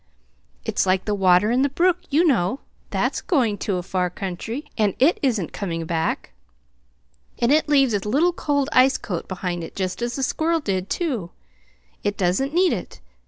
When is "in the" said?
1.51-1.69